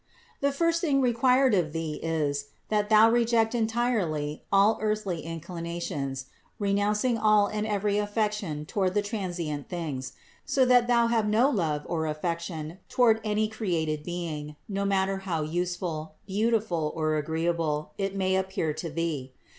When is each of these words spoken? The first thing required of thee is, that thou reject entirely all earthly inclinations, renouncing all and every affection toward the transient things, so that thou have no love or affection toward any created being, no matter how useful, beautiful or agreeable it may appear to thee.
The 0.39 0.51
first 0.51 0.81
thing 0.81 0.99
required 0.99 1.53
of 1.53 1.73
thee 1.73 1.99
is, 2.01 2.47
that 2.69 2.89
thou 2.89 3.07
reject 3.11 3.53
entirely 3.53 4.43
all 4.51 4.79
earthly 4.81 5.21
inclinations, 5.21 6.25
renouncing 6.57 7.19
all 7.19 7.45
and 7.45 7.67
every 7.67 7.99
affection 7.99 8.65
toward 8.65 8.95
the 8.95 9.03
transient 9.03 9.69
things, 9.69 10.13
so 10.43 10.65
that 10.65 10.87
thou 10.87 11.05
have 11.05 11.27
no 11.29 11.51
love 11.51 11.83
or 11.85 12.07
affection 12.07 12.79
toward 12.89 13.21
any 13.23 13.47
created 13.47 14.01
being, 14.03 14.55
no 14.67 14.85
matter 14.85 15.17
how 15.17 15.43
useful, 15.43 16.15
beautiful 16.25 16.91
or 16.95 17.15
agreeable 17.17 17.91
it 17.99 18.15
may 18.15 18.35
appear 18.35 18.73
to 18.73 18.89
thee. 18.89 19.33